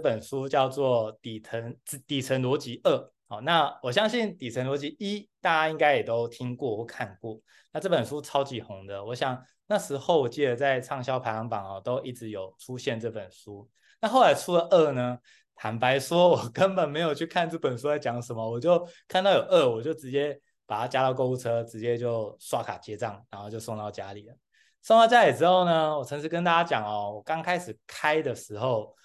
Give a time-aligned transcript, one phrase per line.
[0.00, 1.76] 本书叫做《底层
[2.06, 2.96] 底层逻辑二》。
[3.28, 7.40] 好，那我相信《底层逻辑一》大家应该也都听过或看过。
[7.72, 13.68] 那这本书超级红的，我想那时候我记得在畅销排行榜哦，都一直有出现这本书。
[14.00, 15.18] 那后来出了二呢？
[15.54, 24.34] 坦白说，我根本没有去看这本书在讲什么，我就看到有二，我就直接把它加到购物车，直接就刷卡结账，然后就送到家里了。
[24.80, 28.96] 送到家里之后呢，我诚实跟大家讲哦，我刚开始开的时候，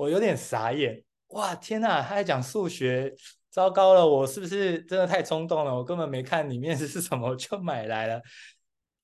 [0.00, 3.14] 我有点傻眼，哇，天哪，他在讲数学，
[3.50, 5.74] 糟糕了，我是不是真的太冲动了？
[5.74, 8.22] 我根本没看里面 是什么，就买来了。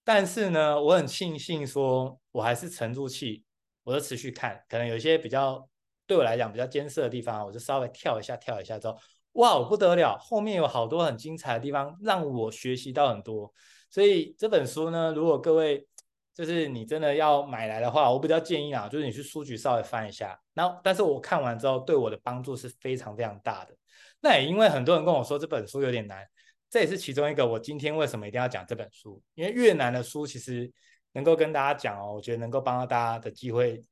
[0.03, 3.45] 但是呢，我很庆幸说，我还是沉住气，
[3.85, 5.69] 我就持续看，可能有一些比较
[6.07, 8.97] 对我来讲比较艰涩的地方，我就稍微跳一下，跳一下之后，
[9.33, 13.53] 哇，不得了，后面有好多很精彩的地方，让我学习到很多。
[13.91, 15.87] 所以这本书呢，如果各位
[16.37, 20.39] 就是你真的要买来的话，我比较建议啊，就是你去书局稍微翻一下。
[20.53, 23.75] 然后，但是我看完之后，对我的帮助是非常非常大的。
[24.21, 26.23] 那也因为很多人跟我说这本书有点难，
[26.69, 29.23] 这也是其中一个我今天为什么一定要讲这本书。
[29.33, 30.71] 因为越难的书，其实
[31.13, 33.83] 能够跟大家讲哦，我觉得能够帮到大家的机会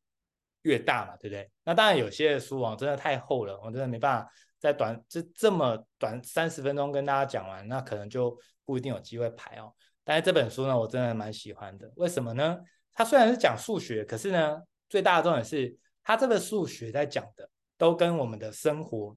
[0.64, 1.51] 越大嘛，对不对？
[1.64, 9.73] 那当然有些书啊，真的太厚了，我真的没办法在短这这么短三十分钟跟大家讲完，那可能就不一定有机会排哦。
[10.05, 11.91] 但是这本书呢，我真的蛮喜欢的。
[11.97, 12.59] 为什么呢？
[12.93, 19.17] 它虽然是讲数学，可是呢，最大的重点是，它这个数学在讲的都跟我们的生活、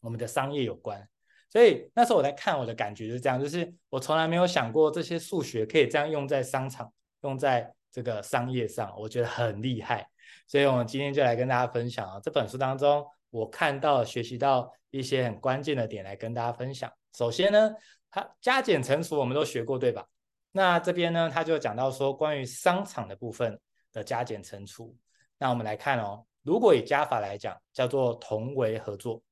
[0.00, 1.08] 我们的商业有关。
[1.48, 10.06] 所以那时候我在看，我的感觉就是这样，就是我从来没有想过这些数学可以这样用在商场、用在这个商业上，我觉得很厉害。
[10.46, 16.92] 所以我们今天就来跟大家分享啊，这本书当中我看到、学习到一些很关键的点来跟大家分享。
[17.16, 17.74] 首先呢。
[18.12, 20.06] 它加减乘除我们都学过对吧？
[20.52, 23.58] 那这边呢，他就讲到说关于商场的部分
[23.90, 24.94] 的加减乘除。
[25.38, 29.22] 那我们来看哦，如果以加法来讲，叫做同为合作，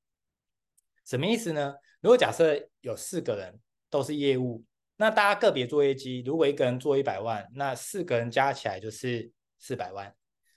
[1.04, 1.74] 什么意思呢？
[2.00, 4.64] 如果假设有四个人都是业务，
[4.96, 10.12] 那大家个别做业绩，如果一个人做一百万，那四个人加起来就是四百万。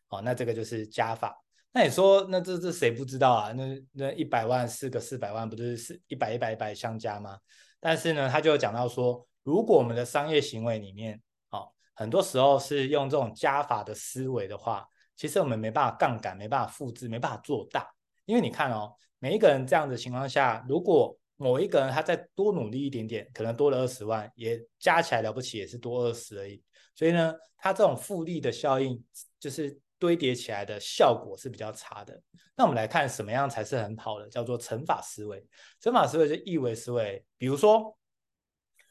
[0.07, 1.43] 好，那这个就是加法。
[1.73, 3.51] 那你说，那这这谁不知道啊？
[3.51, 7.37] 那那一百万四个四百万，不就是四一百一百一百相加吗？
[7.83, 17.85] 但是呢，他就讲到说，如果我们的商业行为里面，哦，很多时候是用这种加法的思维的话，其实我们没办法杠杆，没办法复制，没办法做大。
[18.23, 26.63] 因为你看哦，每一个人这样的情况下，如果某一个人他再多努力一点点，可能多了二十万，也加起来了不起也是多二十而已。
[26.95, 29.03] 所以呢，他这种复利的效应
[29.37, 32.21] 就是堆叠起来的效果是比较差的。
[32.57, 35.41] 那我们来看什么样才是很好的，叫做乘法思维。
[35.79, 37.97] 乘法思维就一维思维，比如说，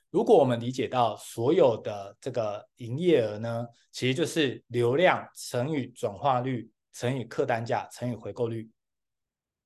[0.08, 8.70] 如果我们理解到所有的这个营业额呢，其实就是流量乘以转化率乘以客单价乘以回购率，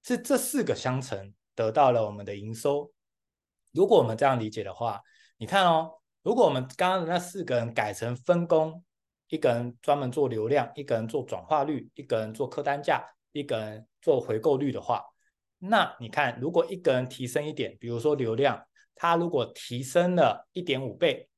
[0.03, 2.93] 是这四个相乘得到了我们的营收。
[3.71, 5.01] 如果我们这样理解的话，
[5.37, 5.93] 你看哦，
[6.23, 8.83] 如果我们刚刚的那四个人改成分工，
[9.29, 13.05] 一个人专门做流量，一个人做转化率，一个人做客单价。
[13.33, 15.05] 一个人做回购率的话，
[15.59, 21.29] 那你看，如果一个人提升一点，比如说流量，他如果提升了一点五倍，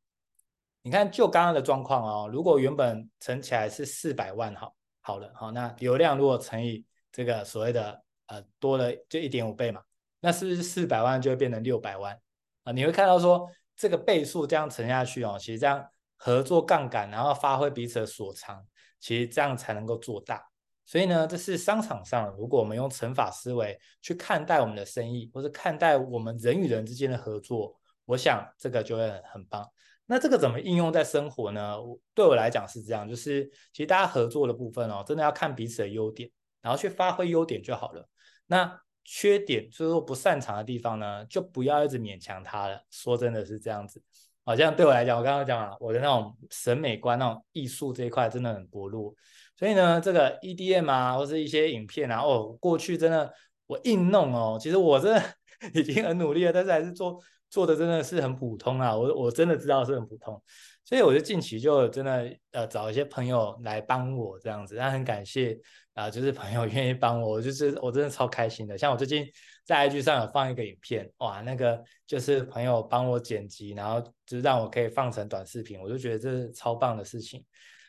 [0.83, 9.83] 你看就刚刚的状况哦，如果原本乘起来是四百万，好，好了，好，那流量如果乘以这个所谓的呃多了就一点五倍嘛，
[10.21, 12.17] 那是不是四百万就会变成六百万
[12.63, 12.71] 啊？
[12.71, 15.85] 你会看到说这个倍数这样乘下去哦，其实这样
[16.19, 18.63] 合作杠杆，然后发挥彼此的所长，
[19.01, 20.45] 其实这样才能够做大。
[20.85, 29.67] 所以呢，这是商场上，如果我们用乘法思维去看待我们的生意，或者看待我们人与人之间的合作，我想这个就会很很棒。
[30.07, 31.77] 那这个怎么应用在生活呢？
[32.15, 36.31] 对我来讲是这样，就是其实大家合作的部分哦，真的要看彼此的优点，
[36.63, 38.09] 然后去发挥优点就好了。
[38.47, 42.81] 那缺点就是说不擅长的地方呢，就不要一直勉强他了。
[42.91, 44.03] 说真的是这样子，
[44.49, 49.15] 好像对我来讲，我刚刚讲了，我的那种审美观、那种艺术这一块真的很薄弱。
[49.55, 53.31] 所以呢，这个 EDM 啊，或是一些影片啊，哦，过去真的
[53.67, 55.23] 我硬弄哦，其实我真的
[55.79, 57.21] 已经很努力了，但是还是做
[57.51, 60.43] 做的真的是很普通啊，我我真的知道是很普通，
[60.83, 65.59] 所以我就近期就真的呃找一些朋友来帮我这样子，那很感谢
[65.99, 68.79] 啊、就是朋友愿意帮我，就是我真的超开心的。
[68.79, 69.27] 像我最近
[69.65, 77.45] 在 IG 上有放一个影片，哇，那个就是朋友帮我剪辑，然后就是让我可以放成短视频，我就觉得这是超棒的事情。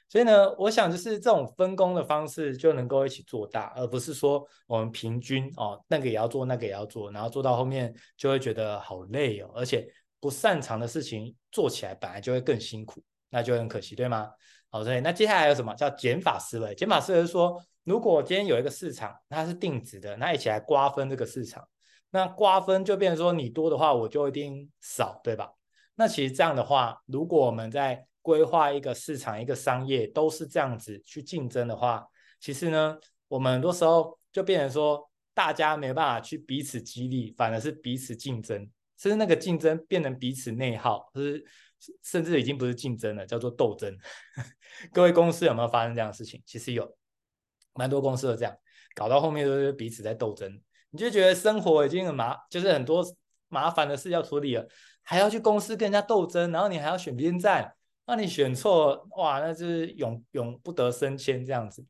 [0.08, 9.88] 所以呢，我想就是这种分工的方式就能够一起做大，而不是说我们平均哦，那个也要做，那个也要做，然后做到后面就会觉得好累哦，而且
[10.20, 14.32] 不擅长的事情做起来本来就会更辛苦，那就很可惜，对吗？
[14.72, 16.76] 好，所以那接下来有什么叫减法思维？
[16.76, 21.68] 减法思维是说，如果今天有一个市场它是定值的，那一起来瓜分这个市场，
[22.12, 25.52] 那瓜分就变成说你多的话，我就一定少，对吧？
[25.96, 32.06] 那其实这样的话，如果我们在规划一个市场、一个商业都是这样子去竞争的话，
[32.40, 38.58] 其实呢，我们很多时候就变成说，大家没办法去彼此激励，反而是彼此竞争，
[38.98, 41.44] 甚至那个竞争变成彼此内耗，就是
[42.04, 43.96] 甚至已经不是竞争了，叫做斗争。
[44.94, 46.42] 各位公司有没有发生这样的事情？
[46.46, 46.96] 其实有，
[47.74, 48.56] 蛮多公司都这样，
[48.96, 50.62] 搞到后面都是彼此在斗争，
[50.92, 53.04] 你就觉得生活已经很麻，就是很多
[53.48, 54.68] 麻烦的事要处理了，
[55.04, 57.76] 还要去公司跟人家斗争，然后你还要选边站。
[58.06, 61.86] 那你选错，哇，那就是永永不得升迁这样子，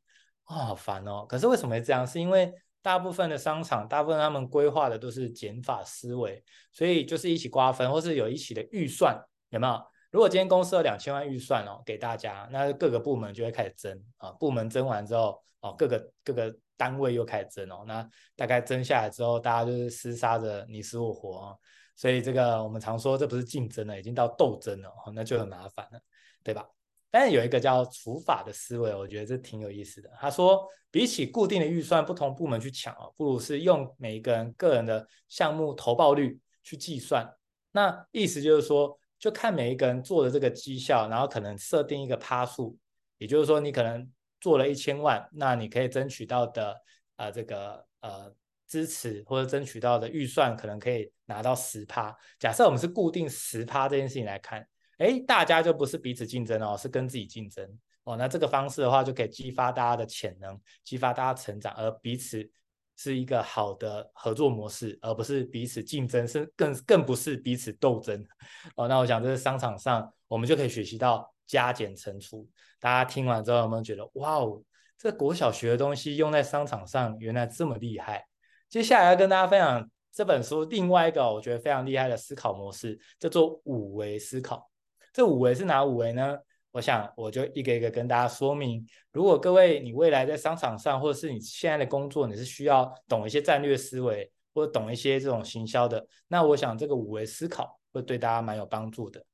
[0.50, 1.24] 哇，好烦哦。
[1.26, 2.06] 可是为什么会这样？
[2.06, 2.52] 是因为
[2.82, 9.18] 大部分的商场，大部分他们规划的都是减法思维，所以就是一起瓜分，或是有一起的预算，
[9.50, 9.82] 有没有？
[10.10, 14.32] 如果今天公司有两千万预算哦，给大家，那各个部门就会开始争啊。
[14.32, 17.84] 部门争完之后，哦，各个各个单位又开始争哦。
[17.86, 21.56] 那大概争下来之后，大家就是厮杀着你死我活啊。
[21.94, 26.00] 所以这个我们常说，这不是竞争了，已经到斗争了哦，那就很麻烦了。
[26.42, 26.66] 对吧？
[27.10, 30.08] 但是有一个叫除法的思维，我觉得这挺有意思的。
[30.18, 37.30] 他说，比起固定的预算，不同部门去抢哦，不如是用每一个人个人的项目投报率去计算。
[37.72, 42.76] 那意思就是说，就看每一个人做的这个绩效，然后可能设定一个趴数，
[43.18, 46.76] 也就是说，你可能做了一千万，那你可以争取到的、
[47.16, 48.34] 呃、这个呃
[48.66, 52.16] 支持或者争取到的预算，可能可以拿到十趴。
[52.38, 54.66] 假设我们是固定十趴这件事情来看。
[54.98, 57.66] 哎，大家就不是彼此竞争哦，是跟自己竞争
[58.04, 58.18] 哦。
[58.18, 62.46] 那这个方式的话，就可以激发大家的潜能，激发大家成长，而彼此
[63.02, 68.22] 是一个好的合作模式，而不是彼此竞争，是更更不是彼此斗争
[68.76, 68.86] 哦。
[68.86, 72.46] 那我想，这是商场上我们就可以学习到加减乘除。
[72.78, 74.62] 大家听完之后有没有觉得，哇哦，
[74.98, 78.22] 这国小学的东西用在商场上原来这么厉害？
[78.68, 84.70] 接下来要跟大家分享这本书另外一个我觉得非常厉害的思考模式，叫做五维思考。
[85.10, 86.36] 这五维是哪五维呢？
[86.72, 88.86] 我想我就一个一个跟大家说明。
[89.12, 99.24] 如果各位你未来在商场上，或者是你现在的工作，你是需要懂一些战略思维，或者懂一些这种行销的，那我想这个五维思考会对大家蛮有帮助的。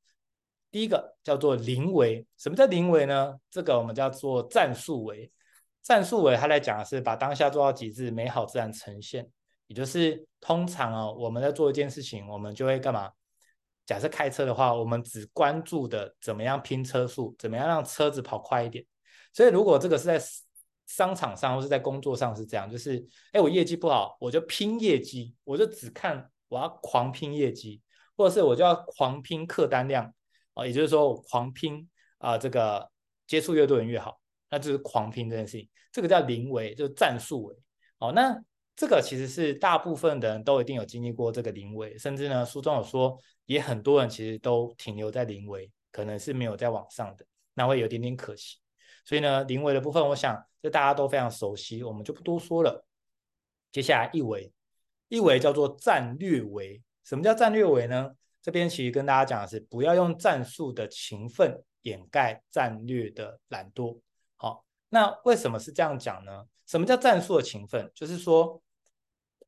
[0.70, 3.34] 第一个叫做零维，什么叫零维呢？
[3.50, 5.30] 这个我们叫做战术维。
[5.82, 9.28] 战术维它来讲的是把当下做到极致，美好自然呈现。
[9.68, 13.10] 也就是通常哦，我们在做一件事情，我们就会干嘛？
[13.86, 18.84] 假设开车的话，我们只关注的怎么样拼车速，怎么样让车子跑快一点。
[19.32, 20.20] 所以如果这个是在
[20.86, 27.80] 商场上或是在工作上是这样，就是哎，我业绩不好，我就拼业绩，我就只看我要狂拼业绩，
[28.16, 30.12] 或者是我就要狂拼客单量
[30.54, 31.88] 啊，也就是说我狂拼
[32.18, 32.90] 啊、呃，这个
[33.26, 35.68] 接触越多人越好，那就是狂拼这件事情。
[35.92, 37.56] 这个叫零维，就是战术维。
[37.98, 38.36] 哦，那
[38.76, 43.18] 这个其实是大部分的人都一定有经历过这个零维，甚至呢书中有说。
[43.46, 47.24] 也很多人其实都停留在零维，可能是没有在往上的，
[47.54, 48.56] 那会有点点可惜。
[49.04, 52.84] 所以呢，零维的部分，我想这大家都非常熟悉，我们就不多说了。
[53.70, 54.52] 接下来一维，
[55.06, 56.82] 一维叫做战略维。
[57.04, 58.10] 什么叫战略维呢？
[58.42, 63.96] 这边其实跟大家讲的是，不要用战术的勤奋掩盖战略的懒惰。
[64.34, 66.44] 好，那为什么是这样讲呢？
[66.66, 67.88] 什么叫战术的勤奋？
[67.94, 68.60] 就是说，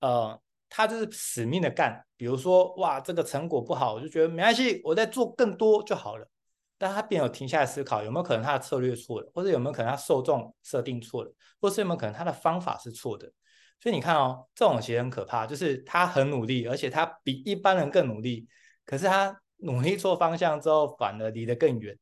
[0.01, 0.41] 呃。
[0.71, 6.29] 他就是死命的干，比如说，哇，这个成果不好，我就觉得没关系，我再做更多就好了。
[6.77, 13.33] 但他并没有停下来思考，有没有可能他的策略错了，或者有没有可能他受众设定错了，或是有没有可能他的方法是错的。
[13.81, 18.47] 所以你看哦，这种其实很可怕，就是他很努力，而且他比一般人更努力，
[18.85, 21.99] 可是他努力错方向之后，反而离得更远。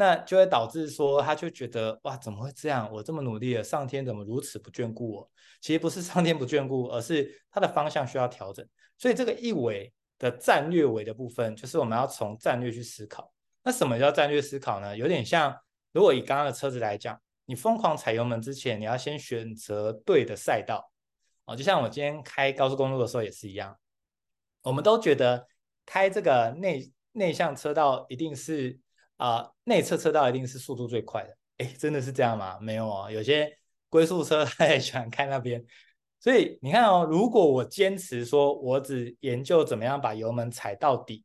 [0.00, 2.88] 那就会导致说，他就觉得哇，怎么会这样？
[2.92, 5.30] 我这么努力了，上天怎么如此不眷顾我？
[5.60, 8.64] 其实不是上天不眷顾，而是他的方向需要调整。
[8.96, 13.32] 所以这个一维的战略维的部分，就是我们要从战略去思考。
[13.64, 14.96] 那什么叫战略思考呢？
[14.96, 15.52] 有点像，
[15.90, 20.92] 如果以刚刚的车子来讲，你疯狂踩油门之前，你要先选择对的赛道。
[21.46, 23.76] 哦，就像我今天开高速公路的时候也是一样，
[24.62, 25.48] 我们都觉得
[25.84, 28.78] 开这个内内向车道一定是。
[29.18, 32.56] 啊、呃，内侧车道一定是速度最快的，哎，真的是这样吗？
[32.60, 33.52] 没有哦，有些
[33.90, 35.62] 龟速车 他也喜欢开那边，
[36.20, 41.24] 所以你看哦，如果我坚持说我只研究怎么样把油门踩到底，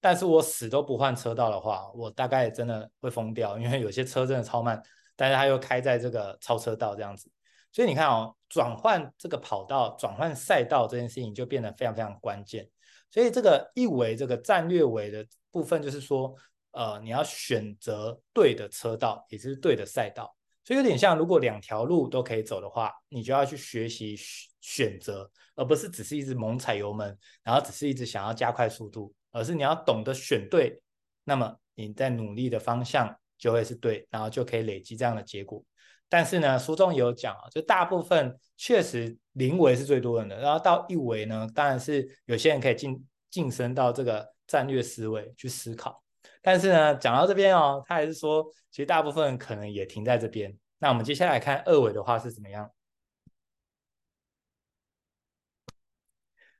[0.00, 4.82] 但是我死都不换车道的话，我大概真的会疯掉，因为有些车真的超慢，
[5.14, 7.30] 但是他又开在这个超车道这样子，
[7.70, 12.66] 所以你看哦，转换这个跑道、转换赛道这件事情就变得非常非常关键，
[13.10, 16.34] 所以这个一维这个战略维的部分就是说。
[16.74, 20.34] 呃，你要选择对的车道，也就是对的赛道。
[20.64, 24.16] 所以有点像，如果两条路都可以走的话，你就要去学习
[24.60, 30.80] 选择，而不是只是一直猛踩油门，然后只是一直想要加快速度，而是你要懂得选对，
[31.24, 35.62] 那么你在努力的方向就会是对，然后就可以累积这样的结果。
[36.08, 46.03] 但是呢，书中也有讲啊，就大部分确实零维是最多人的，然后到一维呢，当然是有些人可以进晋升到这个战略思维去思考。
[46.46, 50.54] 但是呢，讲到这边哦，他还是说，其实大部分可能也停在这边。
[50.76, 52.70] 那我们接下来看二维的话是怎么样？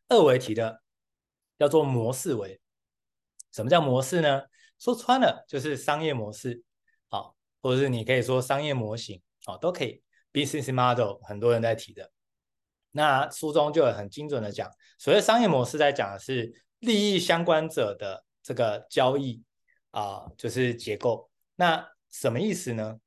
[0.08, 0.80] 二维题的
[1.58, 2.58] 叫做模式维。
[3.52, 4.44] 什么叫模式呢？
[4.78, 6.62] 说穿了就是商业模式，
[7.10, 10.02] 好，或者是你可以说商业模型，好，都可以。
[10.32, 12.10] Business model 很多人在提的。
[12.92, 19.44] 那书中就有很精准的讲，所谓商业模式在讲的是利益相关者的这个交易。
[19.94, 21.30] 啊，就是结构。
[21.54, 22.98] 那什么意思呢？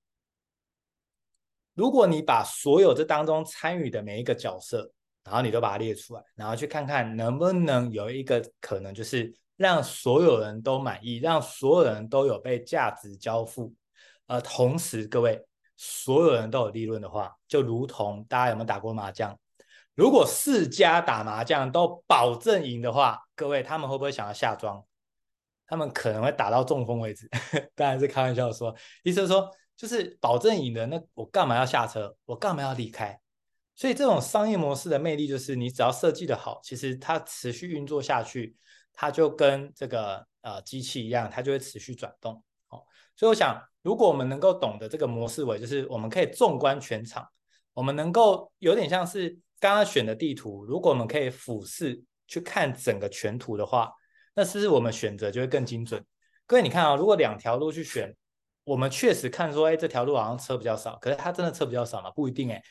[1.74, 4.89] 如果你把所有这当中参与的每一个角色，
[5.24, 13.74] 然后你都把它列出来，然后去看看能不能有一个可能，就是让所有人都满意，让所有人都有被价值交付，
[14.27, 19.38] 呃，同时各位所有人都有利润的话，就如同大家有没有打过麻将？
[19.94, 24.84] 如果四家打麻将都保证赢的话，各位他们会不会想要下庄？
[25.67, 27.29] 他们可能会打到中风为止，
[27.75, 32.15] 当然是开玩笑说，意思是说，就是保证赢的，那我干嘛要下车？
[32.24, 33.19] 我干嘛要离开？
[33.75, 38.55] 所以这种商业模式的魅力就是，你只要设计的好，其实它持续运作下去，
[38.93, 42.41] 它就跟这个呃机器一样，它就会持续转动。
[42.69, 42.81] 哦，
[43.15, 47.27] 所以我想，如果我们能够懂得这个模式为，就是我们可以纵观全场，
[47.74, 53.91] 我们能够有点像是刚刚选的地图，如果我们可以俯视去看整个全图的话。
[54.38, 56.06] 那是不是我们选择就会更精准？
[56.46, 58.15] 各位，你看啊，如果两条路去选，
[58.65, 62.12] 我们确实看说，哎，这条路好像车比较少，可是它真的车比较少吗？
[62.12, 62.62] 不一定哎，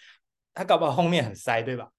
[0.54, 1.90] 它搞不好后面很塞，对吧？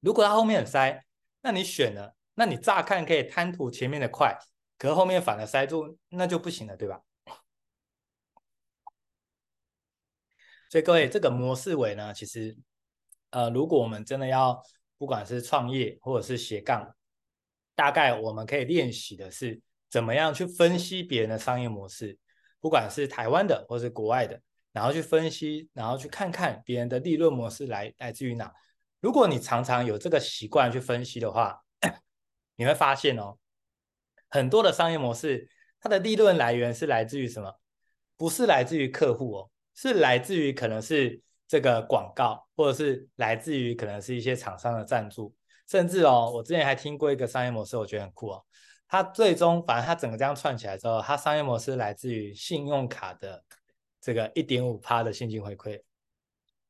[0.00, 1.04] 如果它后面很塞，
[1.40, 4.36] 那你选了，那你乍看可以贪图前面的快，
[4.76, 7.00] 可是后面反而塞住，那就不行了，对吧？
[10.68, 12.56] 所以各位，这个模式维呢，其实，
[13.30, 14.60] 呃，如果我们真的要，
[14.98, 16.92] 不管是创业或者是斜杠。
[17.80, 19.58] 大概我们可以练习的是
[19.88, 22.18] 怎么样去分析别人的商业模式，
[22.60, 24.38] 不管是台湾的或是国外的，
[24.70, 28.52] 然后去分析，然后去看看别人的利润模式来来自于哪。
[29.00, 31.58] 如果你常常有这个习惯去分析的话，
[32.56, 33.38] 你会发现哦，
[34.28, 35.48] 很多的商业模式
[35.80, 37.58] 它的利润来源是来自于什么？
[38.18, 45.34] 不是来自于客户哦，是来自于可能是这个广告，或者是来自于可能是一些厂商的赞助。
[45.70, 48.44] 甚至哦，我之前还听过一个商业模式，我觉得很酷哦。
[48.88, 53.40] 它最终，反正它整个这样串起来之后，它商业模式来自于信用卡的
[54.00, 55.80] 这个一点五趴的现金回馈。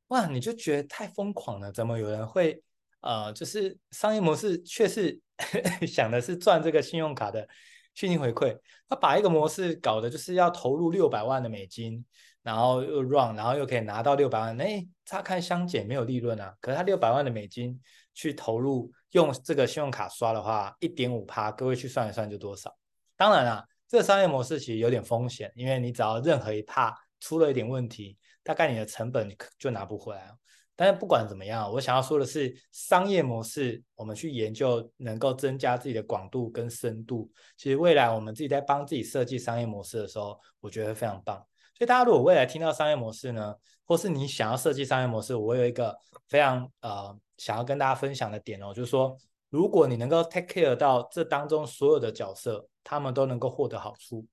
[0.08, 2.62] 哇，你就觉得太疯狂了，怎么有人会
[3.00, 5.18] 呃，就是商业模式却是
[5.88, 7.48] 想的是赚这个信用卡的
[7.94, 8.54] 现金回馈？
[8.86, 12.04] 他把一个模式搞的就是要投入六百万的美金，
[12.42, 17.80] 然后又 run，然后又可以拿到六百万，哎，乍看相减没有利润啊，可是他六百万的美金。
[18.12, 22.76] 去投入用这个信用卡刷的话，一点五趴，各位去算一算就多少？
[23.16, 30.28] 当然啦，这个商业模式其实有点风险，因为你只要任何一趴出了一点问题，大概你的成本就拿不回来。
[30.76, 37.30] 但是不管怎么样，我想要说的是，商业模式我们去研究，能够增加自己的广度跟深度。
[37.56, 41.42] 其实未来我们自己在帮自己设计商业模式的时候，我觉得非常棒。
[41.80, 43.56] 所以大家如果未来听到商业模式呢，
[43.86, 47.18] 或是你想要设计商业模式，我有一个非常呃。
[47.40, 49.16] 想要跟大家分享的点哦，就是说，
[49.48, 54.26] 如果你能够 take care 到这当中所有的角色，他们都能够获得好处，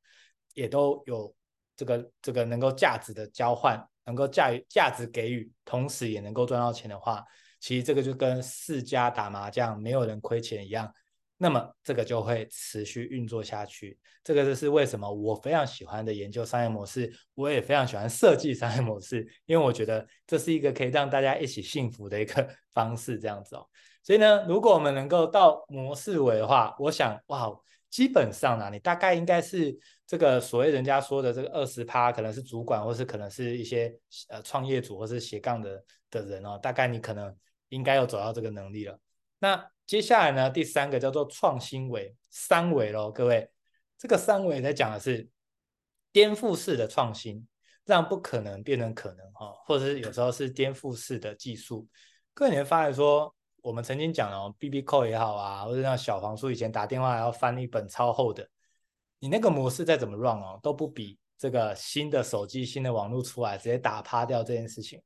[0.56, 1.34] 也都有
[1.78, 7.24] 这个这个能够价值的交换，能够价价值给予，同时也能够赚到钱的话，
[7.62, 10.94] 其实这个就跟四家打麻将没有人亏钱一样。
[11.38, 23.66] 那么这个就会持续运作下去，这个就是为什么我非常喜欢的研究商业模式，我也非常喜欢设计商业模式，因为我觉得这是一个可以让大家一起幸福的一个 方式，这样子哦。
[24.02, 27.48] 所以呢，如果我们能够到模式尾的话，我想哇，
[27.90, 33.94] 基本上呢，你大概应该是这个所谓人家说的这个二十趴，可能是主管，或是可能是一些
[34.30, 37.36] 呃创业组或是斜杠的的人哦，大概你可能
[37.70, 38.98] 应该要走到这个能力了。
[39.40, 43.50] 那接下来呢，第三个叫做创新维，三维喽，各位，
[43.98, 45.26] 这个三维在讲的是
[46.12, 47.48] 颠覆式的创新，
[47.86, 51.88] 让不可能变成可能哈，或者是有时候是颠覆式的技术。
[52.34, 58.46] 各位你会发现说，我们曾经讲哦，BB Call 也好啊，或者像小黄书以前打电话还要翻一本超厚的，
[59.20, 65.02] 你那个模式再怎么 run 哦，都不比这个新的手机、新的网络出来直接打趴掉这件事情。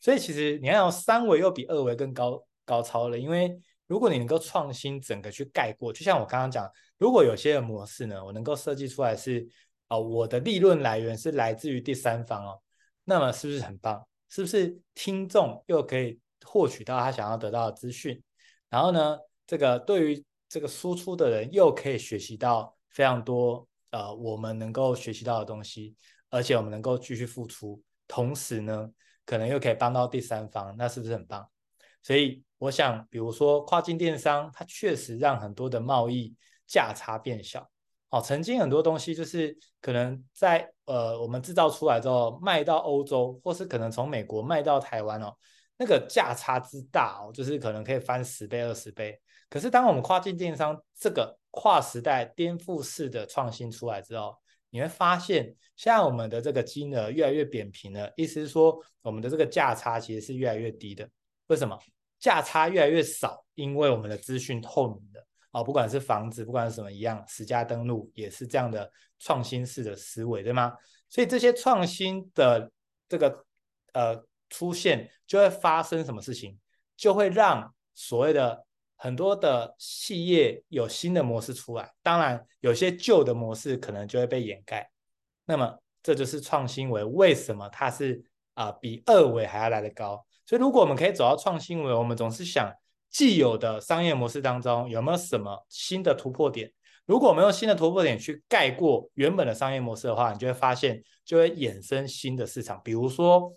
[0.00, 3.56] 所以其实你要三维又比二维更高高超了，因为
[3.86, 9.46] 如果你能够创新整个去盖过，就像我刚刚讲，如果有些模式呢，我能够设计出来是
[9.88, 12.60] 啊、我的利润来源是来自于第三方哦，
[13.04, 14.04] 那么是不是很棒？
[14.28, 18.20] 是不是听众又可以获取到他想要得到的资讯？
[18.68, 19.16] 然后呢，
[19.46, 25.94] 这个对于这个输出的人又可以学习到非常多呃，我们能够学习到的东西，
[26.30, 28.90] 而且我们能够继续付出，同时呢，
[29.24, 31.48] 可能又可以帮到第三方，那是不是很棒？
[32.06, 36.32] 所以我想，比如说跨境电商，它确实让很多的贸易
[36.64, 37.68] 价差变小。
[38.10, 45.34] 哦，曾经很多东西就是可能在呃我们制造出来之后卖到欧洲，或是可能从美国卖到台湾哦，
[45.76, 49.20] 那个价差之大哦，就是可能可以翻十倍、二十倍。
[49.50, 54.32] 可是当我们跨境电商这个跨时代颠覆式的创新出来之后，
[54.70, 61.08] 你会发现现在我们的这个金额越来越扁平了，意思是说我们的这个价差其实是越来越低的。
[61.48, 61.76] 为什么？
[62.26, 65.24] 价差越来越少，因为我们的资讯透明的。
[65.52, 68.90] 哦，不管是房子，不管是什么一样，实价登录也是这样的
[69.20, 70.74] 创新式的思维，对吗？
[71.08, 72.68] 所以这些创新的
[73.08, 73.44] 这个
[73.92, 76.58] 呃出现，就会发生什么事情？
[76.96, 78.66] 就会让所谓的
[78.96, 81.94] 很多的企业有新的模式出来。
[82.02, 84.90] 当然，有些旧的模式可能就会被掩盖。
[85.44, 88.20] 那么，这就是创新为为什么它是
[88.54, 90.25] 啊、比二维还要来得高。
[90.46, 92.72] 所以，如果我们可以走到创新维，我们总是想。
[93.08, 96.70] 既有的商业模式当中有没有什么新的突破点？
[97.06, 102.78] 如果没有新的突破点去盖过原本的商业模式的话，你就会发现就会衍生新的市场。
[102.84, 103.50] 比如说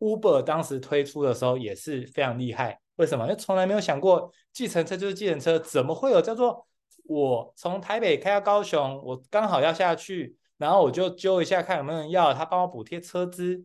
[0.00, 3.24] Uber 当时推出的时候也是非常厉害，为什么？
[3.24, 6.66] 因为从来没有想过计程车就是计程车，怎么会有叫做
[7.04, 13.64] 我从台北开到高雄，我刚好要下去，然后我就揪一下看有没有人要，他帮我补贴车资。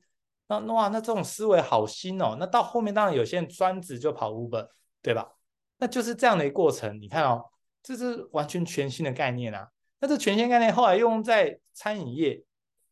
[0.59, 2.35] 那哇，那这种思维好新哦。
[2.39, 4.67] 那到后面当然有些人专职就跑 Uber。
[5.03, 5.27] 对吧？
[5.79, 7.01] 那就是这样的一个过程。
[7.01, 7.43] 你看哦，
[7.81, 9.67] 这是完全全新的概念啊。
[9.99, 12.43] 那这全新概念后来用在餐饮业，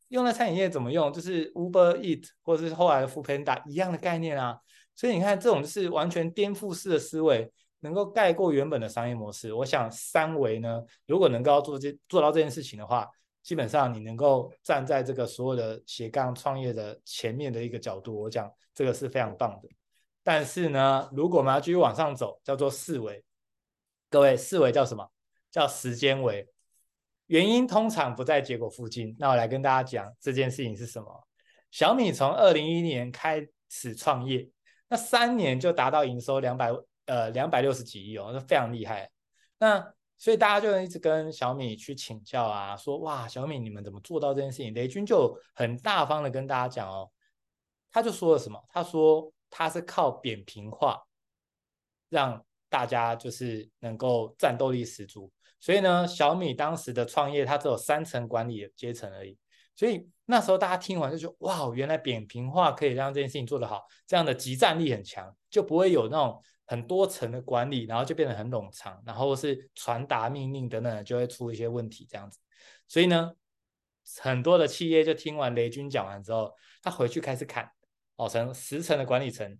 [0.07, 1.13] 用在餐饮业怎么用？
[1.13, 4.57] 就是 Uber Eat 或者是后来的 Foodpanda 一样的概念啊。
[4.95, 9.53] 所以你看，这种就是完全颠覆式的思维，能够盖过原本的商业模式。
[9.53, 13.07] 我想三维呢，如果能够做这做到这件事情的话，
[13.41, 19.69] 基本上你能够站在这个所有的斜杠创业的前面的一个角度，我讲这个是非常棒的。
[20.23, 23.23] 但是呢，如果我们要继续往上走，叫做四维。
[24.09, 25.09] 各位，四维叫什么？
[25.49, 26.47] 叫时间维。
[27.27, 29.15] 原因通常不在结果附近。
[29.19, 31.27] 那我来跟大家讲这件事情是什么？
[31.71, 34.49] 小米从二零一一年开始创业，
[34.87, 36.71] 那三年就达到营收两百
[37.05, 39.09] 呃两百六十几亿哦，那非常厉害。
[39.59, 44.71] 那所以大家就一直跟小米去请教啊，说哇，小米你们怎么做到这件事情？
[44.75, 47.09] 雷军就很大方的跟大家讲哦，
[47.91, 48.63] 他就说了什么？
[48.69, 49.33] 他说。
[49.51, 51.01] 他是靠扁平化，
[52.07, 55.31] 让大家就是能够战斗力十足。
[55.59, 59.35] 所以呢，小米当时的创业，它只有三层管理阶层而已。
[59.75, 72.37] 所以那时候大家听完就觉得，哇，原来扁平化可以让这件事情做得好，这样的集战力很强，就不会有那种很多层的管理，然后就变得很冗长，然后是传达命令等等，就会出一些问题这样子。
[72.87, 73.31] 所以呢，
[74.21, 76.53] 很多的企业就听完雷军讲完之后，
[76.83, 77.67] 他回去开始砍。
[78.17, 79.57] 哦，成十层的管理层，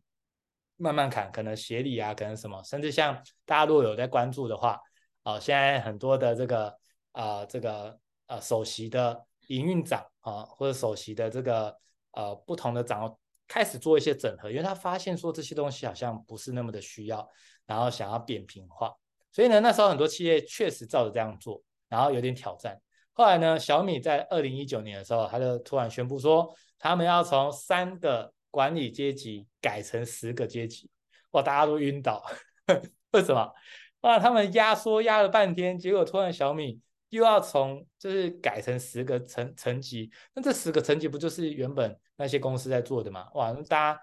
[0.75, 4.79] 慢慢砍，可能协理啊，可能什么，甚至像大家如果有在关注的话，
[5.23, 6.67] 哦，现在很多的这个
[7.13, 11.75] 啊、呃，这个呃首席的营运长啊，或者首席的这个
[12.11, 13.17] 呃不同的长
[13.49, 17.27] 开始做一些整合，因为他发现说这些东西好像不是那么的需要，
[17.65, 18.95] 然后想要扁平化，
[19.31, 22.79] 所以呢，那时候很多企业确实照着这样做，然后有点挑战。
[23.13, 30.89] 后来呢，小米在二零一九年的时候，他就突然宣布说，他们要从三个管理阶级改成十个阶级，
[31.31, 31.41] 哇！
[31.41, 32.23] 大家都晕倒，
[33.11, 33.51] 为什么？
[34.01, 34.17] 哇！
[34.19, 43.29] 他们压缩压了半天，结果突然小米又要从就是改成十个层层级，那这十个层级不就是原本那些公司在做的吗？
[43.33, 43.51] 哇！
[43.67, 44.01] 大家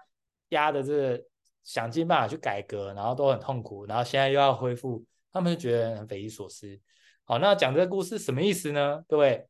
[0.49, 1.21] 压的这
[1.63, 6.79] 想尽办法去改革，然后都很痛苦，然后现在又要恢复，他们就觉得很匪夷所思。
[7.25, 9.03] 好，那讲这个故事什么意思呢？
[9.07, 9.47] 各位，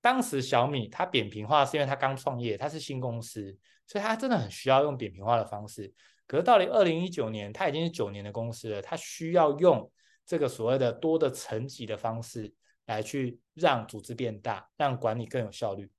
[0.00, 3.58] 当时小米它扁平化是因为它刚创业，它是新公司。
[3.90, 5.90] 所以它真的很需要用扁平化的方式，
[6.26, 9.90] 可是到了二零一九年，它已经是九年的公司了，它需要用
[10.28, 15.90] 这个所谓的多的层级的方式来去让组织变大，让管理更有效率，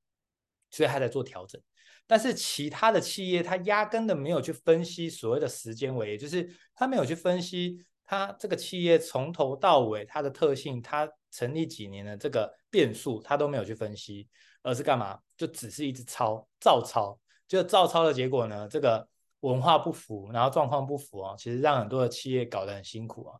[0.69, 1.59] 所以他在做调整。
[2.05, 14.27] 但是其他的企业，他压根的没有去分析所谓的时间维，也就是他没有去分析它这个企业从头到尾它的特性，它成立几年的这个变数，他都没有去分析，
[14.63, 15.19] 而是干嘛？
[15.37, 17.19] 就只是一直抄，照抄。
[17.47, 19.07] 就照抄的结果呢，这个
[19.41, 23.37] 文化不符，然后状况不符啊，其实让很多的企业搞得很辛苦啊。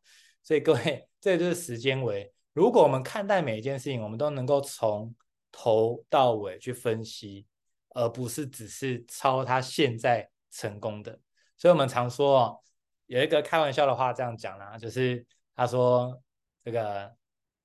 [0.50, 2.34] 所以各位，这就是时间维。
[2.54, 5.14] 如果我们看待每一件事情，我们都能够从
[5.52, 7.46] 头到尾去分析，
[7.90, 11.20] 而不是只是抄他现在成功的。
[11.56, 12.60] 所以我们常说，
[13.06, 15.24] 有一个开玩笑的话这样讲啦，就是
[15.56, 16.20] 他说
[16.64, 17.16] 这个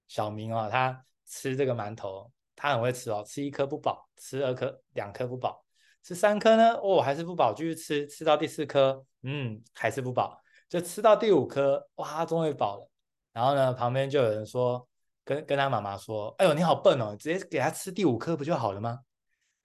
[0.07, 5.65] 小明啊，他吃这个馒头，他很会吃哦，吃一颗不饱，吃二颗两颗不饱。
[6.03, 12.91] 吃三颗呢，哦，还是不饱，继续吃，吃到第四颗，嗯，还是不饱，就吃到第五颗，哇，终于饱了。
[13.33, 14.89] 然后呢，旁边就有人说，
[15.25, 19.01] 跟跟他妈妈说，哎呦，你好笨哦，直接给他吃第五颗不就好了吗？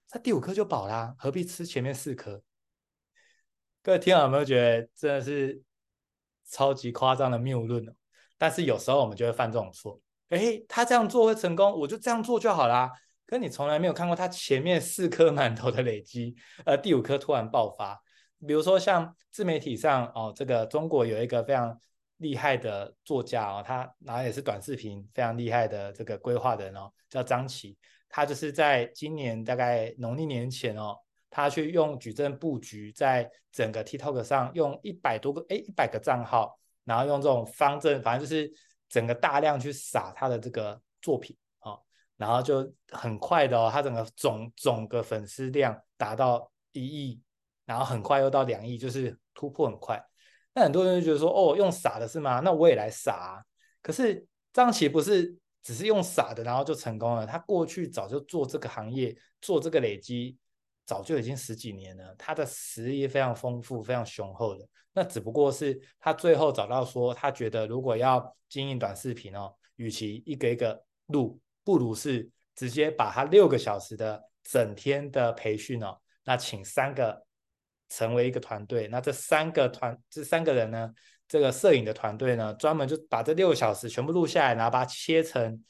[0.07, 2.41] 他第五颗就饱啦，何必吃前面四颗？
[3.81, 5.61] 各位听友有没有觉得真的是
[6.49, 7.91] 超级夸张的谬论呢？
[8.37, 12.91] 但是有时候我们就会犯这种错，哎，他这样做会成功，我就这样做就好啦。
[13.25, 16.35] 可你从来没有看过他前面四颗馒头的累积，
[16.65, 18.01] 呃，第五颗突然爆发。
[18.47, 21.77] 比如说像自媒体上哦，这个中国有一个非常
[22.17, 27.77] 厉害的作家哦，他然后也是短视频非常厉害的这个规划人哦，叫张琪。
[28.11, 30.97] 他就是在今年大概农历年前哦，
[31.29, 38.51] 他去用矩阵布局，在整个 TikTok 上用一百多个哎一百个账号，然后用这种方阵，反正就是
[38.89, 41.79] 整个大量去撒他的这个作品哦。
[42.17, 47.21] 然后就很快的哦，他整个总总个粉丝量达到一亿，
[47.69, 50.03] 然后很快又到两亿，就是突破很快。
[50.55, 52.39] 那很多人就觉得说，哦，用傻的是吗？
[52.39, 53.45] 那我也来傻啊。
[53.83, 57.27] 可是张琪不是只是用傻的，然后就成功了。
[57.27, 60.35] 他过去早就做这个行业，做这个累积，
[60.83, 62.15] 早就已经十几年了。
[62.17, 64.67] 他的实力非常丰富，非常雄厚的。
[64.93, 71.39] 那只不过是他最后找到说，他觉得如果要经营短视频哦，与其一个一个录。
[71.61, 77.23] 不如是直接把他六个小时的整天的培训哦，那请三个
[77.89, 80.89] 成为一个团队，那这三个团这三个人呢，
[81.27, 85.63] 这个摄影的团队呢，专门就把这六个小时全部录下来，然后把它切成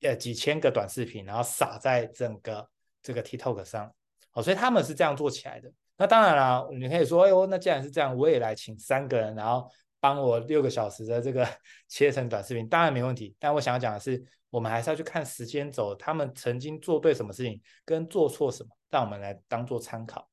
[0.00, 2.68] 呃几千个短视频，然后撒在整个
[3.02, 3.94] 这个 TikTok 上，
[4.32, 5.70] 哦，所以他们是这样做起来的。
[5.96, 11.46] 那当然了，你可以说，哎呦，那既然是这样，我也来请三个人，然后帮我六个小时的这个
[11.88, 13.36] 切成短视频，当然没问题。
[13.38, 14.22] 但我想要讲的是。
[14.52, 20.28] 我们还是要去看时间轴，他们曾经做对什么事情，跟做错什么，让我们来当做参考。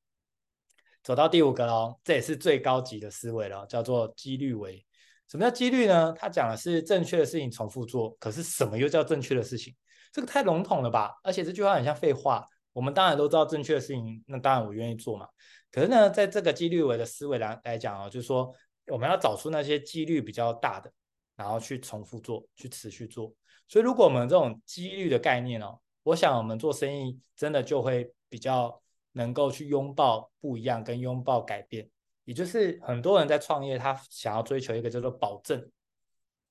[1.02, 4.84] 走到第五个喽，这也是最高级的思维了，叫做几率为。
[5.28, 6.12] 什么叫几率呢？
[6.18, 9.74] 他讲的是正确的事情重复做，可是什么又叫正确的事情？
[10.12, 11.12] 这个太笼统了吧？
[11.22, 12.46] 而且这句话很像废话。
[12.72, 15.26] 我们当然都知道正确的事情，那当然我愿意做嘛。
[15.72, 18.52] 可是呢，在这个几率为的思维来来讲哦，就是说
[18.86, 20.90] 我们要找出那些几率比较大的，
[21.36, 23.32] 然后去重复做，去持续做。
[23.68, 28.79] 所以，如果我们这种几率的概念哦，我想我们做生意真的就会比较
[29.12, 31.88] 能够去拥抱不一样，跟拥抱改变。
[32.24, 35.70] 也就是很多人在创业，他想要追求一个叫做保证。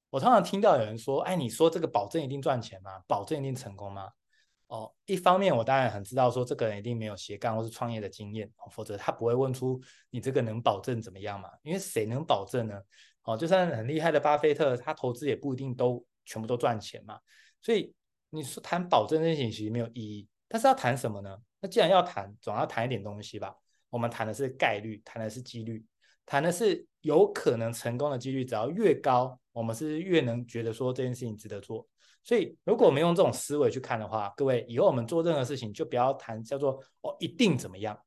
[0.10, 3.02] 我通常听到有人说：“哎，你说这个保证一定赚钱吗？
[3.08, 4.10] 保证一定成功吗？”
[4.68, 11.50] 哦，一方面我当然很知道说这个人一定没有斜杠或是创业的经验，否则他不会问出你这个能保证怎么样嘛？
[11.64, 12.80] 因为谁能保证呢？
[13.24, 16.06] 哦，就算很厉害的巴菲特，他投资也不一定都。
[16.26, 17.20] 全部都赚钱嘛，
[17.60, 17.92] 所以
[18.30, 20.28] 你说谈保证这件事情其实没有意义。
[20.48, 21.36] 但是要谈什么呢？
[21.62, 23.56] 那既然要谈，总要谈一点东西吧。
[23.90, 25.84] 我们谈的是概率，谈的是几率，
[26.26, 28.46] 谈的是有可能成功的几率。
[28.46, 31.88] 只要越高，我们是越能觉得说这件事情值得做。
[32.24, 38.00] 所以如果我们用这种思维去看的话，各位以后我们做任何事情就不要谈叫做哦一定怎么样，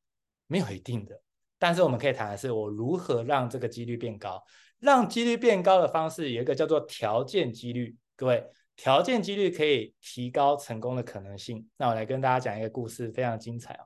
[0.46, 1.20] 没有一定的。
[1.58, 4.42] 但是我们可以谈的是我如何让这个几率变高。
[4.78, 7.96] 让几率变高的方式有一个叫做条件几率。
[8.16, 8.44] 各位，
[8.76, 11.68] 条件几率可以提高成功的可能性。
[11.76, 13.85] 那我来跟大家讲一个故事，非常精彩哦。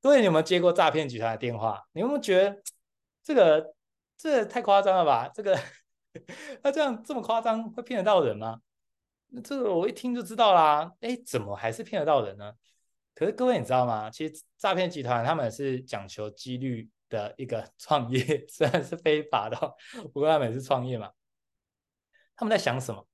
[0.00, 1.82] 各位，你有没有接过诈骗集团的电话？
[1.92, 2.62] 你有没有觉得
[3.22, 3.74] 这个
[4.16, 5.30] 这太夸张了吧？
[5.34, 5.58] 这个
[6.62, 8.60] 那这样这么夸张，会骗得到人吗？
[9.42, 10.92] 这个我一听就知道啦。
[11.00, 12.52] 哎，怎么还是骗得到人呢？
[13.14, 14.10] 可是各位你知道吗？
[14.10, 19.56] 其实诈骗集团他们是讲求几率的一个 创业，虽然是非法的，
[20.12, 21.10] 不过他们也是创业嘛。
[22.36, 23.06] 他们在想什么？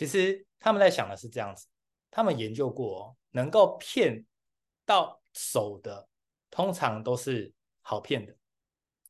[0.00, 1.66] 其实他们在想的是这样子，
[2.10, 4.24] 他们研究过哦，能够骗
[4.86, 6.08] 到手的，
[6.50, 8.34] 通常都是好骗的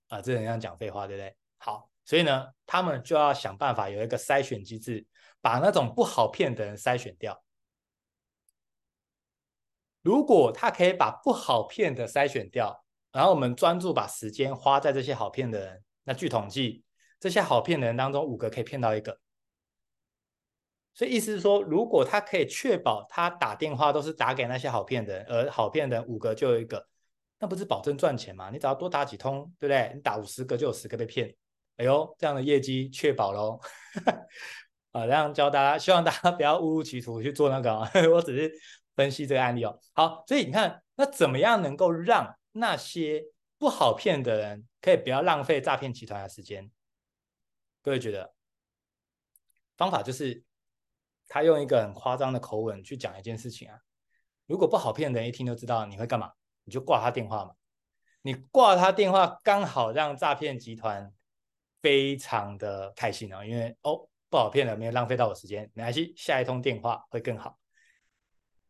[0.09, 1.37] 啊，这很像讲废话，对不对？
[1.59, 5.07] 好，所以呢，他们就要想办法有一个筛选机制，
[5.41, 7.41] 把那种不好骗的人筛选掉。
[10.03, 16.83] 如果他可以把不好骗的筛选掉，然后我们专注把时间花在这些好骗的人，那据统计，
[17.21, 19.17] 这些好骗的人当中，五个可以骗到一个。
[20.93, 26.87] 所以意思是说，如果他可以确保他打电话都是打给那些好骗的人，而好骗的人五个就有一个，
[27.39, 28.51] 那不是保证赚钱吗？
[28.51, 29.93] 你只要多打几通，对不对？
[29.95, 31.35] 你打五十个就有十个被骗。
[31.77, 33.59] 哎呦，这样的业绩确保喽。
[34.93, 37.91] 啊，这样教大家，希望大家不要误入歧途去做那个啊。
[38.13, 38.53] 我只是
[38.97, 39.79] 分析这个案例哦。
[39.95, 43.25] 好，所以你看，那怎么样能够让那些
[43.57, 46.71] 不好骗的人可以不要浪费诈骗集团的时间？
[47.81, 48.35] 各位觉得
[49.77, 50.43] 方法就是？
[51.33, 53.79] 他用一个很夸张的口吻去讲一件事情啊，
[54.47, 56.33] 如果不好骗的人一听就知道你会干嘛，
[56.65, 57.53] 你就挂他电话嘛。
[58.23, 61.11] 你挂他电话，刚好让诈骗集团
[61.81, 67.57] 非常的开心哦，因为哦不好骗了，没有浪费到我时间，没关系，下一通电话会更好。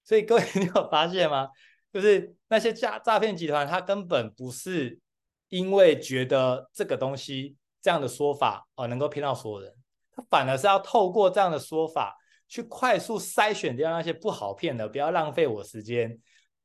[0.04, 1.48] 所以各位你有发现吗？
[1.90, 5.00] 就是那些诈诈骗集团，他根本不是
[5.48, 9.74] 因为觉得这个东西这样的说法哦能够骗到所有人，
[10.14, 12.19] 他反而是要透过这样的说法。
[12.50, 16.18] 去快速筛选掉那些不好骗的，不要浪费我时间。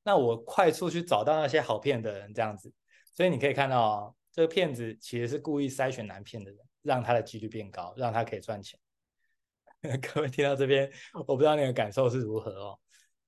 [0.03, 2.73] 那我快速去找到那些好骗的人，这样子。
[3.13, 8.79] 所以你可以看到哦，这个骗子其实是故意筛选难骗的人，让他的几率变高，让他可以赚钱。
[10.01, 12.79] 各位听到这边，我不知道你的感受是如何哦。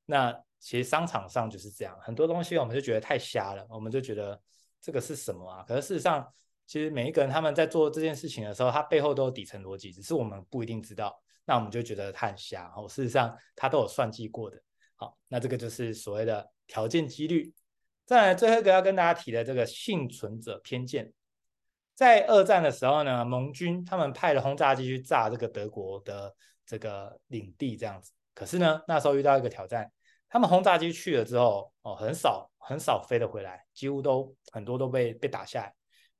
[0.05, 4.41] 那其实商场上就是这样，很多东西我们就觉得太瞎了，我们就觉得
[4.81, 5.63] 这个是什么啊？
[5.67, 6.27] 可是事实上，
[6.65, 11.21] 其实每一个人他们在做这件事情的时候，他背后都有底层逻辑，只是我们不一定知道。
[11.47, 14.61] 那我们就觉得他很瞎，哦，事实上他都有算计过的。
[14.97, 17.53] 好，那这个就是所谓的条件几率。
[18.05, 21.13] 再来最后一个要跟大家提的这个幸存者偏见，
[21.95, 28.11] 在二战的时候呢，盟军他们派了轰炸机去炸这个德国的这个领地，这样子。
[28.33, 29.89] 可是呢，那时候遇到一个挑战，
[30.27, 35.73] 他们轰炸机去了之后，哦，很少很少飞得回来，几乎都很多都被被打下来。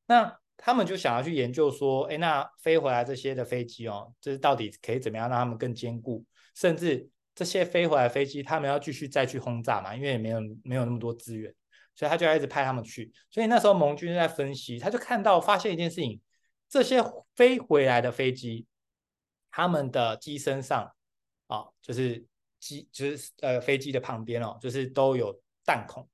[0.06, 6.26] 那他们就想要去研究说，哎，那飞回来这些的飞机哦，这是到底可以怎么样让他们更坚固？
[6.56, 9.96] 甚至这些飞回来飞机，他们要继续再去轰炸嘛？
[9.96, 11.54] 因为也没有没有那么多资源，
[11.96, 13.14] 所以他就要一直派他们去。
[13.30, 16.20] 所以那时候盟军在分析，他就看到发现一件事情：
[16.68, 17.04] 这些
[17.36, 18.66] 飞回来的飞机，
[19.52, 20.92] 他们的机身上
[21.46, 22.26] 啊、哦，就是
[22.60, 26.10] 机就是呃飞机的旁边哦，就是都有弹孔。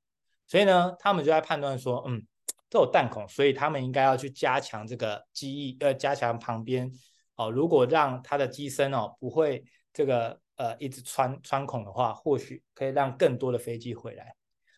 [0.45, 2.27] 所以呢，他们就在判断说，嗯。
[2.73, 6.91] 都有弹孔，所以他们应该要去加强这个机翼，呃，加强旁边
[7.36, 7.51] 哦。
[7.51, 14.36] 如果让它的机身哦不会这个呃一直穿穿孔的话，或许可以让更多的飞机回来。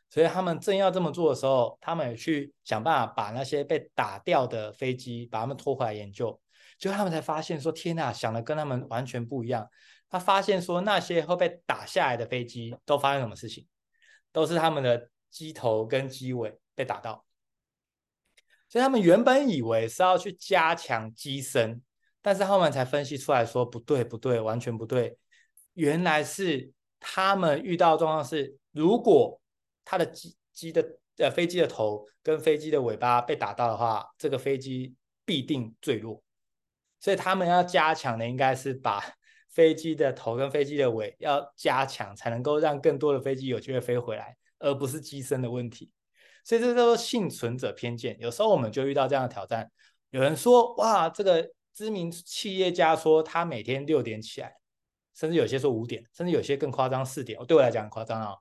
[0.10, 6.38] 所以他们正要这么做的时候，他们也去想办法把那些被打掉的飞机把他们拖回来研究。
[6.78, 9.66] 结果他们才发现说：天呐，想的跟他们完全不一样。
[10.10, 13.66] 他发现说那些会被打下来的飞机都发生什么事情？
[14.34, 17.26] 都是他们的机头跟机尾被打到。
[18.68, 21.82] 所以他们原本以为是要去加强机身，
[22.22, 25.18] 但是后面才分析出来说不对不对，完全不对。
[25.74, 29.40] 原来是他们遇到的状况是，如果
[29.84, 36.22] 他的机机的呃飞机的头跟飞机的尾巴被打到的话，这个飞机必定坠落。
[37.00, 39.04] 所以他们要加强的应该是把
[39.52, 45.92] 飞机的头跟飞机的尾要加强，才能够让更多的飞机有机会飞回来，而不是机身的问题。
[46.46, 48.16] 所以这叫做幸存者偏见。
[48.20, 49.70] 有时候我们就遇到这样的挑战。
[50.12, 54.54] 有人说：“哇，这个知名企业家说他每天六点起来，
[55.14, 58.36] 甚至有些说五点，甚至有些更夸张四点。”对我来讲很夸张啊，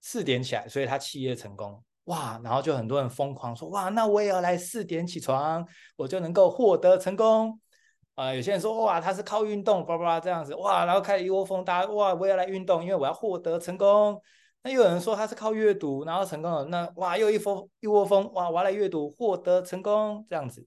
[0.00, 1.82] 四点起来，所以他企业成功。
[2.04, 7.58] 哇，然后就很多人疯狂说：“哇，那我也要来四点起床，我就能够获得成功。”
[8.14, 14.20] 啊，有些人说：“哇，他是靠运动，叭叭这样子。”哇，然后开始一窝蜂，大家哇，我也要来运动，因为我要获得成功。
[14.68, 16.62] 那有人说他是靠阅读，然后成功了。
[16.66, 20.66] 那哇，又一蜂一窝蜂，哇，我来阅读，获得成功这样子。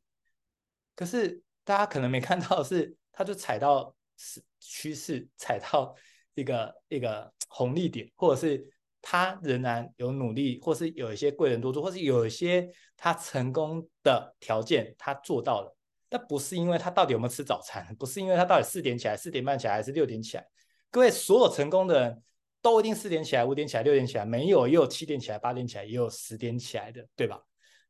[0.96, 5.96] 可是大家可能没看到是，他就踩到是趋势，踩到
[6.34, 8.68] 一个一个红利点，或者是
[9.04, 15.78] 他仍然有努力，或是有一些贵人多助，或是有一些他成功的条件他做到了。
[16.10, 20.48] 那不是因为他到底有没有吃早餐，不是因为他到底四点起来、四点半起来还是六点起来。
[20.90, 22.24] 各位，所有成功的人。
[22.62, 27.42] 都一定四点起来、五点起来、六点起来，没有也有七点起来、八点起来，也有十点起来的，对吧？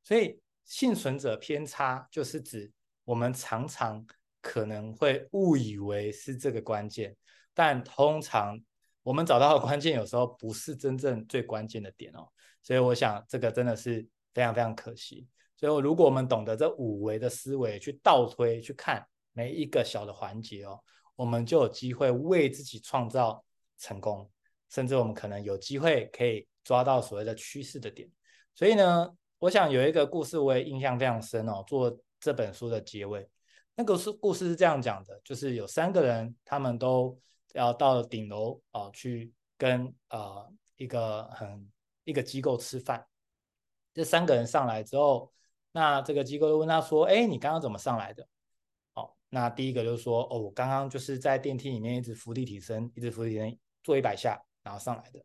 [0.04, 2.72] 所以幸存者偏差就是指
[3.04, 4.06] 我们常常
[4.42, 7.16] 可能会误以为是这个关键，
[7.54, 8.58] 但通常
[9.04, 12.26] 我们找到的关键有时候不是真正最关键的点哦。
[12.64, 15.28] 所以我想这个真的是非常非常可惜。
[15.58, 20.80] 所以如果我们懂得这五维的思维去倒推去看每一个小的环节哦，
[21.16, 23.44] 我们就有机会为自己创造
[23.78, 24.32] 成功。
[24.72, 28.10] 甚至我们可能有机会可以抓到所谓的趋势的点，
[28.56, 29.08] 所以呢，
[29.38, 33.30] 我想有一个故事我也印象非常深哦，做这本书的结尾。
[33.76, 37.18] 那个是故事是这样讲的，就是有三个人，他们都
[37.54, 41.70] 要到顶楼啊、呃、去跟呃一个很
[42.04, 43.06] 一个机构吃饭。
[43.94, 45.32] 这三个人上来之后，
[45.72, 48.28] 那这个机构就问他说：“哎，你刚刚怎么上来的？”
[48.94, 55.20] 哦，那第一个就说：“哦，我刚刚就是在电梯里面一直伏地挺身，一直伏地挺身做一百下，然后上来的。”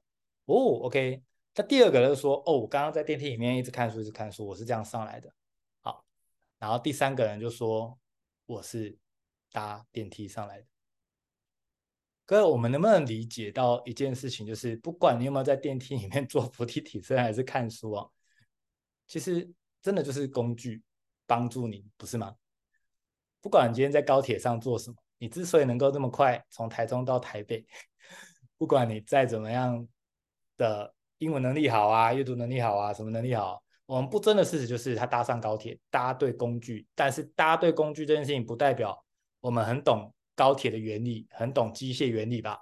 [0.46, 1.22] 哦，OK。
[1.54, 5.32] 那第二个就说：“哦，我刚刚在电梯里面一直看书，一直看书，我是这样上来的。”
[5.80, 6.04] 好，
[6.58, 7.98] 然后第三个人就说
[8.46, 8.98] ：“我是
[9.50, 10.66] 搭电梯上来的。”
[12.26, 18.06] 各位，我们能不能理解到一件事情，就是不管你有没有在电梯里面做伏地挺身还是看书啊，
[19.06, 19.48] 其实
[19.80, 20.82] 真的就是工具
[21.24, 22.34] 帮助你，不是吗？
[23.40, 27.64] 不管你今天在高铁上做什么，你之所以能够这么快从台中到台北，
[28.58, 29.86] 不管你再怎么样
[30.56, 36.86] 的英文能力好啊，阅读能力好啊，什么能力好，我们不争的事实就是他搭上高铁，搭对工具。
[36.94, 39.04] 但是搭对工具这件事情，不代表
[39.40, 42.58] 我们很懂高铁的原理，很懂机械原理吧？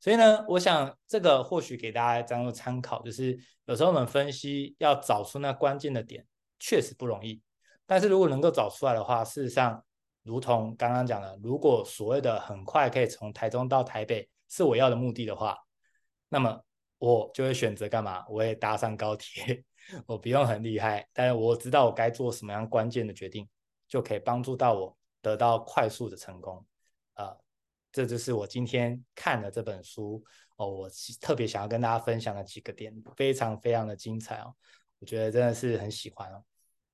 [0.00, 6.26] 所以呢，我想这个或许给大家当做参考，就是有时候我们分析要找出那关键的点，
[6.58, 7.40] 确实不容易。
[7.86, 9.82] 但是如果能够找出来的话，事实上。
[10.24, 15.56] 如同刚刚讲的，如果所谓的很快可以从台中到台北是我要的目的的话，
[16.28, 16.62] 那么
[16.98, 18.22] 我就会选择干嘛？
[18.28, 19.64] 我也搭上高铁，
[20.06, 23.48] 我不用很厉害，但是我知道我该做什么样关键的决定，
[23.88, 26.62] 就可以帮助到我得到快速的成功。
[27.14, 27.40] 啊、呃，
[27.90, 30.22] 这就是我今天看的这本书
[30.56, 34.54] 哦，我特别想要跟大家分享的几个点，非常非常的精彩哦，
[34.98, 36.44] 我觉得真的是很喜欢哦。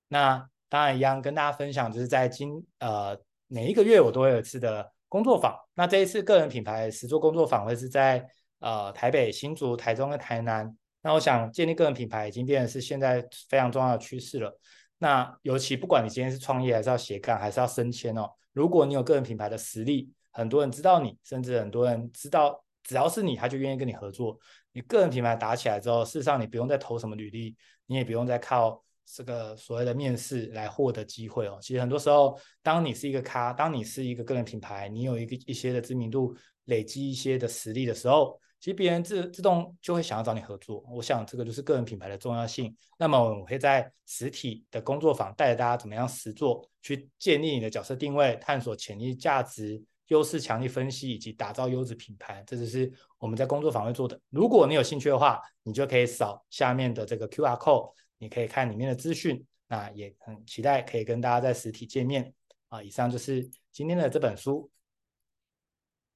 [0.06, 0.48] 那。
[0.70, 5.56] 当然一样，跟大家分享，就是在今呃每一个月我都会有一次的工作坊。
[5.74, 8.26] 那这一次个人品牌实作工作坊会是在
[8.60, 10.76] 呃台北、新竹、台中跟台南。
[11.02, 14.58] 那我想建立个人品牌已经变成是现在非常重要的趋势了。
[14.98, 24.36] 那尤其不管你今天是创业，还是要斜杠，还是要升迁哦，如果你有个人品牌的实力，很多人知道你，甚至很多人知道，只要是你，他就愿意跟你合作。
[24.72, 28.82] 你个人品牌打起来之后，事实上你不用再投什么履历，你也不用再靠。
[29.14, 40.84] 这个所谓的面试来获得机会哦，其实很多时候，当你是一个咖，当你是一个个人品牌，你有一个一些的知名度，累积一些的实力的时候，其实别人自自动就会想要找你合作。
[40.90, 42.74] 我想这个就是个人品牌的重要性。
[42.98, 54.20] 那么我会在实体的工作坊带着大家怎么样实作，去建立你的角色定位，探索潜力价值、优势强力分析以及打造优质品牌，这就是我们在工作坊会做的。
[54.28, 57.90] 如果你有兴趣的话，你就可以扫下面的这个 QR code。
[58.18, 62.32] 你可以看里面的资讯，那也很期待可以跟大家在实体见面
[62.68, 62.82] 啊！
[62.82, 64.70] 以上就是今天的这本书